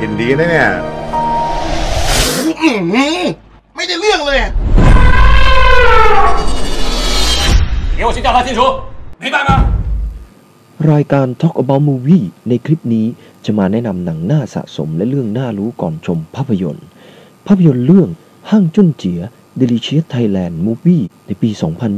[0.00, 0.68] กินดีนะเนี่ย
[2.46, 2.72] อื้อหื
[3.14, 3.18] อ
[3.76, 4.50] ไม่ได้เรื่องเลยอะ
[7.98, 8.60] 给我去调查清楚，
[9.22, 9.50] 明白吗？
[10.92, 13.06] รายการ Talk About Movie ในคลิปนี้
[13.44, 16.86] จะมาแนะนำหนังหน้าสะสมและเรื่องน่ารู้ก่อนชมภาพยนตร์
[17.46, 18.08] ภาพยนตร์เรื่อง
[18.50, 19.20] ห้างจุนเจีย
[19.60, 21.50] Delicious Thailand Movie ในปี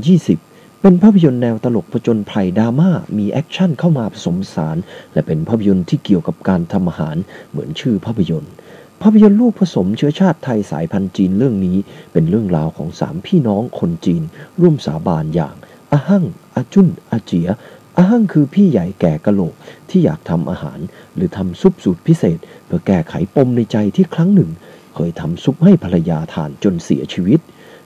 [0.08, 0.51] 2020
[0.85, 4.77] เป็นภาพยนตร์แนวตลกผจญภัยดราม่ามีแอคชั่นเข้ามาผสมผสาน
[5.13, 7.15] และเป็นภาพยนตร์ที่เกี่ยวกับการทำอาหาร
[7.51, 8.51] เหมือนชื่อภาพยนตร์
[9.01, 11.77] ภาพยนตร์ลูกผสมเชื้อชาติไทยสายพันธุ์จีนเรื่องนี้
[12.13, 14.23] เป็นเรื่องราวของสามพี่น้องคนจีน
[14.61, 15.55] ร่วมสาบานอย่าง
[15.91, 16.25] อาหั่ง
[16.55, 17.49] อาจุนอาเจีย
[17.97, 19.55] อาหั่งคือพี่ใหญ่แก่กะโหลก
[19.89, 20.79] ที่อยากทำอาหาร
[21.15, 24.49] หรือทำซุปสูตรพิเศษ เพื่อแก้ไขปมในใจที่ครั้งหนึ่ง
[24.95, 27.39] เคยทำซุปให้ภรรยาทานจนเสียชีวิต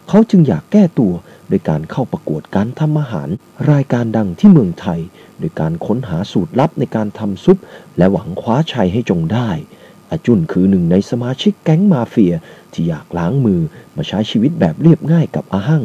[0.10, 1.14] เขาจึงอยากแก้ตัว
[1.50, 3.30] โดยการเข้าประกวดการทำอาหาร
[3.72, 5.00] รายการดังที่เมืองไทย
[5.40, 7.58] โดยการค้นหาสูตรลับในการทำซุป
[7.98, 9.50] และหวังคว้าชัยให้จงได้
[10.12, 12.34] อาจุนคือหนึ่งในสมาชิกแก๊งมาเฟีย
[12.74, 13.62] ที่อยากล้างมือ
[13.96, 15.84] มาใช้ชีวิตแบบเรียบง่ายกับอาหั่ง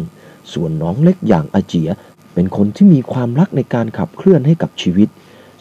[0.53, 1.91] ส่วนน้องเล็กอย่างอาเจีย
[2.35, 5.09] เป็นคนที่มีความรักในการขับเคลื่อนให้กับชีวิต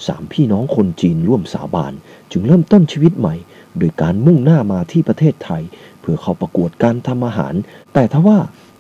[0.08, 1.94] สามพี่น้องคนจีนร่วมสาบาน
[2.32, 3.36] จึงเริ่มต้นชีวิตใหม่
[3.78, 5.64] โดยการมุ่งหน้ามาที่ประเทศไทย
[6.02, 7.54] เพื่อเข้าประกวดการทำอาหาร
[7.94, 8.38] แต่ทว่า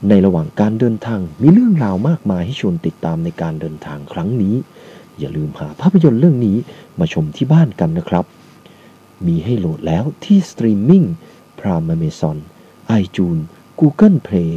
[0.09, 4.55] ในระหว่างการเดินทางมีเรื่องราวมากมายให้ชวนติดตามในการเดินทางครั้งนี้
[5.19, 6.57] อย่าลืมหาภาพยนตร์เรื่องนี้
[6.99, 8.25] มาชมที่บ้านกันนะครับ
[9.27, 11.03] มีให้โหลดแล้วที่สตรีมมิ่ง
[11.59, 12.37] Prime Amazon
[13.01, 13.43] iTunes
[13.79, 14.51] Google Play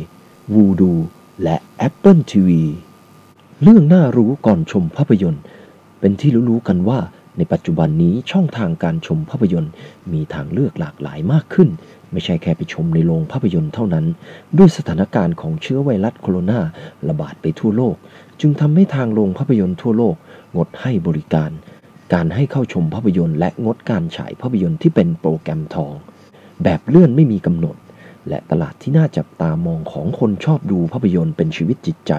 [0.53, 0.99] Vudu
[1.43, 1.57] และ
[1.89, 2.51] Apple TV
[3.63, 5.43] เรื่องน่ารู้ก่อนชมภาพยนตร์
[6.01, 6.99] เป็นที่รู้ๆกันว่า
[7.37, 9.73] ในปัจจุบันนี้ช่องทางการชมภาพยนตร์
[10.13, 11.69] มีทางเลือกหลากหลายมากขึ้น
[12.15, 14.07] ไม่ใช่แค่ไปชมในโรงภาพยนตร์เท่านั้น
[14.59, 16.61] ด้วยสถานการณ์ของเชื้อไวรัสโคโรนา
[17.09, 17.97] ระบาดไปทั่วโลก
[18.41, 20.17] จึงทำให้ทางโรงภาพยนตร์ทั่วโลก
[20.57, 21.51] งดให้บริการ
[22.15, 25.93] การให้เข้าชมภาพยนตร์และงดการฉายภาพยนตร์ที่เป็นโปรแกรมทอง
[26.65, 27.77] แบบเลื่อนไม่มีกำหนด
[28.29, 32.13] และตลาดที่น่าจับตามองของคนชอบดูภาพยนตร์เป็นชีวิตจิตใจ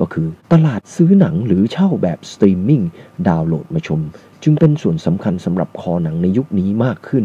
[0.00, 2.82] ก็คือตลาดซื้อหนังหรือเช่าแบบสตรีมมิ่ง
[3.28, 4.00] ดาวน์โหลดมาชม
[4.42, 7.24] จึงเป็นส่วนสำคัญสำหรับคอหนังในยุคนี้มากขึ้น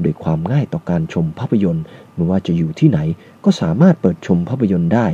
[0.00, 1.84] โดยความง่ายต่อการชมภาพยนตร์
[2.14, 2.98] ไม่ว่าจะอยู่ที่ไหน
[3.44, 5.06] ก็สามารถเปิดชมภาพยนตร์ได้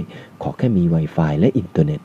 [0.42, 2.00] ขอแค่มี Wi-Fi และอินเทอร์เน็ต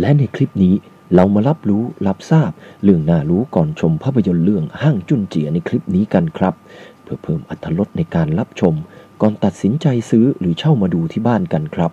[0.00, 0.74] และในคลิปนี้
[1.14, 2.50] เรามารับรู้รับทราบ
[2.82, 6.54] เรื่องน่ารู้ก่อนชมภาพยนตร์เรื่องห้างจุนเจียในคลิปนี้กันครับ
[7.02, 8.74] เพื่อเพิ่มอรรถรสในการรับชม
[9.20, 11.90] ก่อนตัดสินใจซื้อหรือเช่ามาดูที่บ้านกันครับ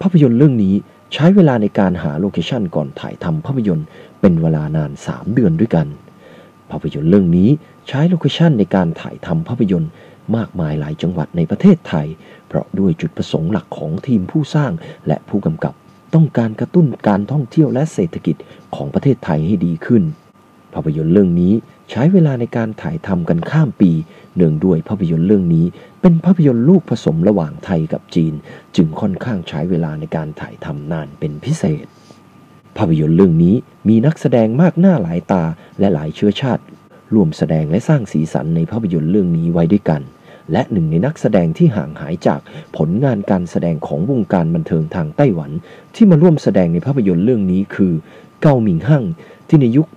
[0.00, 0.74] ภาพยนตร์เรื่องนี้
[1.14, 3.86] ใช้เวลาในการหาโลเคชันก่อนถ่ายทำภาพยนตร์
[4.20, 5.86] เป็นเวลานาน 3 เดือนด้วยกัน
[6.70, 7.48] ภาพยนตร์เรื่องนี้
[7.88, 9.90] ใช้โลเคชันในการถ่ายทำภาพยนตร์
[10.36, 12.06] มากมายหลายจังหวัดในประเทศไทย
[12.48, 14.72] เพราะด้วยจุดประสงค์หลักของทีมผู้สร้าง
[15.06, 15.74] และผู้กำกับ
[16.14, 18.36] ต้องการกระตุ้นการท่องเที่ยวและเศรษฐกิจ
[18.74, 20.02] ของประเทศไทยให้ดีขึ้น
[20.74, 21.52] ภาพยนตร์เรื่องนี้
[21.90, 23.90] ใช้เวลาในการถ่ายทำกันข้ามปี
[24.36, 25.66] เนื่องด้วยภาพยนตร์เรื่องนี้
[26.04, 28.34] เป็นภาพยนตร์ลูกผสมระหว่างไทยกับจีน
[28.76, 31.86] จึงค่อนข้างใช้เวลาในการถ่ายทำนานเป็นพิเศษ
[32.76, 33.54] ภาพยนตร์เรื่องนี้
[33.88, 35.44] มีนักแสดงมากหน้าหลายตา
[35.78, 36.62] และหลายเชื้อชาติ
[37.14, 40.02] ร่วมแสดงและสร้างสีสันในภาพยนตร์เรื่องนี้ไว้ด้วยกัน
[40.52, 42.40] และหนึ่งในนักแสดงที่ห่างหายจาก
[42.76, 45.50] ผลงานการแสดงของวงการบันเทิงทางไต้หวัน
[45.94, 47.92] ที่มาร่วมแสดงในภาพยนตร์เรื่องนี้คือ
[48.42, 49.04] เกาหมิงฮั่ง
[49.54, 49.88] ที่ในยุค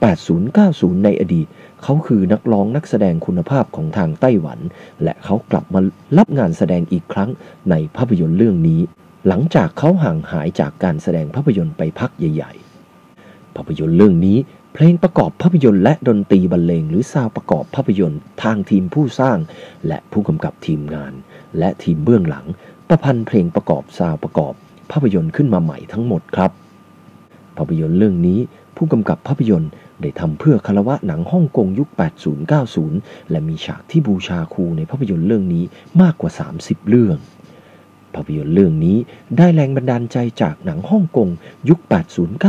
[0.47, 1.47] 80-90 ในอดีต
[1.83, 4.59] เขาคือนักร้องนักแสดงคุณภาพของทางไต้หวัน
[5.03, 5.79] และเขากลับมา
[6.17, 7.29] รับงานแสดงอีกครั้ง
[7.69, 8.81] ในภาพยนตร์เรื่องนี้
[9.27, 12.53] หลังจากเขาห่างหายจากการแสดงภาพยนตร์ไปพักใหญ่
[13.01, 14.37] ๆ ภาพยนตร์เรื่องนี้
[14.73, 19.37] เพลงประกอบภาพยนตร์และดนตรีบรรเลงหรือซาวประกอบภาพยนตร์ ทางทีมผู้สร้าง
[19.87, 21.13] และผู้กำกับทีมงาน
[21.59, 22.45] และทีมเบื้องหลัง
[22.89, 24.53] ประพันธ์เพลงประกอบซาวประกอบ
[24.91, 26.53] ภาพยนตร์ขึ้นมาใหม่ทั้งหมดครับ
[27.57, 28.39] ภาพยนตร์เรื่องนี้
[28.75, 29.71] ผู้กำกับภาพยนตร์
[30.01, 31.89] ได้ทำเพื่อคารวะหนังฮ่องกงยุค
[32.59, 35.63] 80-90 และมีฉากที่บูชาครูในภาพยนตร์เรื่องนี้
[36.01, 37.17] มากกว่า 30 เรื่อง
[38.15, 38.97] ภาพยนตร์เรื่องนี้
[39.37, 41.29] ได้แรงบันดาลใจจากหนังฮ่องกง
[41.69, 41.79] ยุค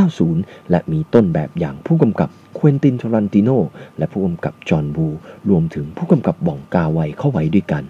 [0.00, 3.50] 80-90 และมีต้นแบบอย่างผู้กำกับควินตินทรันติโน
[3.98, 5.06] และผู้กำกับจอห์นบู
[5.50, 7.84] รวมถึงผู้กำกับบ่องกาไวเข้าไว้ด้วยกัน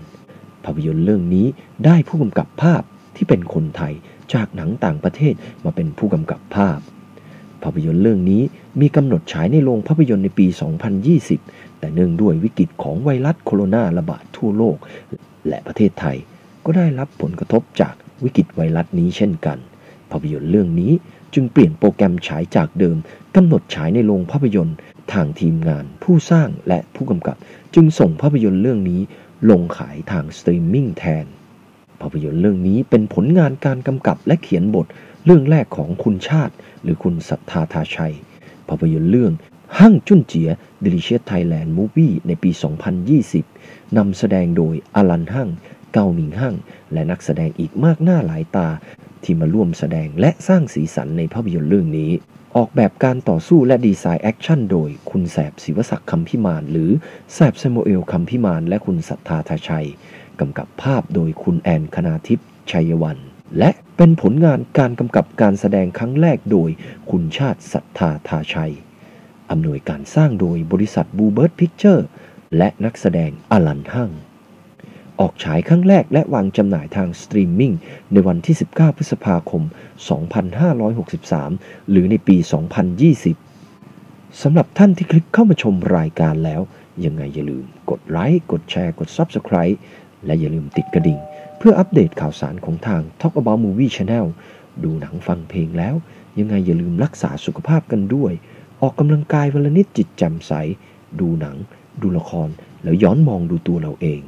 [0.64, 1.46] ภาพยนตร์เรื่องนี้
[1.84, 2.82] ได้ผู้กำกับภาพ
[3.16, 3.94] ที่เป็นคนไทย
[4.34, 6.78] จากหนังต่างประเทศมาเป็นผู้กำกับภาพ
[7.66, 8.42] ภาพยนตร์เรื่องนี้
[8.80, 10.46] มีกำหนดฉายในโรงภาพยนตร์ในปี
[11.12, 14.76] 2020 แต่เนื่องด้วยวิกฤตของไวรัสโคโรนาระบาดทั่วโลก
[15.48, 16.16] และประเทศไทย
[16.64, 19.58] ก็ได้รับผลกระทบจากวิกฤตไวรัสนี้เช่นกัน
[20.10, 20.92] ภาพยนตร์เรื่องนี้
[21.34, 22.96] จึงเปลี่ยนโปรแกรมฉายจากเดิม
[23.36, 24.76] กำหนดฉายในโรงภาพยนตร์
[25.12, 27.36] ทางทีมงาน ผู้สร้างและผู้กำกับ
[27.74, 29.00] จึงส่งภาพยนตร์เรื่องนี้
[29.50, 31.26] ลงขายทางสตรีมมิ่งแทน
[32.00, 34.86] ภาพยนตร์เรื่องนี้เป็นผลงานการกำกับและเขียนบท
[35.28, 38.14] เรื่องแรกของคุณชาติ หรือคุณศรัทธาทาชัย
[38.68, 39.32] ภาพยนตร์เรื่อง
[39.78, 40.50] ห้างจุนเจีย
[40.84, 42.50] Delicious Thailand Movie ในปี
[43.24, 45.48] 2020 นำแสดงโดยอลันห้าง
[45.92, 46.54] เกาหมิงห้าง
[46.92, 48.68] และนักแสดงอีกมากหน้าหลายตา
[49.22, 52.10] ที่มาร่วมแสดงและสร้างสีสันในภาพยนตร์เรื่องนี้
[52.56, 56.90] ออกแบบการต่อสู้และดีไซน์แอคชั่นโดยคุณแสบศิวศักดิ์คำพิมาน หรือ
[57.34, 59.88] แสบซมเอลคำพิมาน และคุณศรัทธาทาชัย
[60.40, 63.18] กำกับภาพโดยคุณแอนคณาทิพย์ชัยวัน
[63.58, 66.70] และเป็นผลงานการกำกับการแสดงครั้งแรกโดย
[67.10, 68.74] คุณชาติศรัทธาทาชัย
[69.50, 72.06] อำนวยการสร้างโดยบริษัทบูเบิร์ตพิกเจอร์
[72.56, 74.10] และนักแสดงอลันฮั่ง
[75.20, 77.72] ออกฉายครั้งแรกและวางจำหน่ายทางสตรีมมิ่ง
[78.12, 79.62] ในวันที่ 19 พฤษภาคม
[80.96, 82.36] 2563 หรือในปี
[83.58, 86.60] 2020 สำหรับท่านที่คลิกเข้ามาชมรายการแล้ว
[87.04, 89.76] ยังไงอย่าลืมกดไลค์ กดแชร์ กด Subscribe
[90.26, 91.18] และอย่าลืมติดกระดิ่ง
[91.58, 94.26] เพื่ออัปเดตข่าวสารของทาง Talk About Movie Channel
[94.84, 95.94] ดูหนังฟังเพลงแล้ว
[96.38, 98.32] ยังไงอย่าลืมรักษาสุขภาพกันด้วย
[98.80, 100.52] ออกกำลังกายวันละนิดจิตแจ่มใส
[101.20, 101.56] ดูหนัง
[102.02, 102.48] ดูละคร
[102.82, 104.20] แล้วย้อนมองดูตัวเราเอง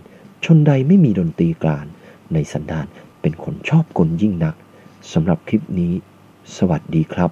[0.45, 1.87] ชนใดไม่มีดนตรีกลาน
[2.33, 2.87] ในสันดาน
[3.21, 4.55] เป็นคนชอบกลยิ่งนัก
[5.13, 5.93] สำหรับคลิปนี้
[6.57, 7.31] สวัสดีครับ